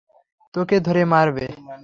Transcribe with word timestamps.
তোকে 0.53 0.77
ধরে 0.87 1.03
মারবে! 1.05 1.45